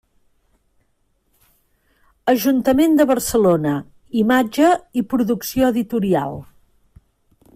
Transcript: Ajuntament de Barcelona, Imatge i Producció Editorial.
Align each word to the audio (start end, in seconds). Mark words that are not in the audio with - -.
Ajuntament 2.33 2.97
de 3.01 3.07
Barcelona, 3.13 3.75
Imatge 4.23 4.73
i 5.03 5.07
Producció 5.15 5.71
Editorial. 5.75 6.39